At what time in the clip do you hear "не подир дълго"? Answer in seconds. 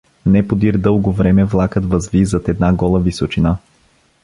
0.25-1.11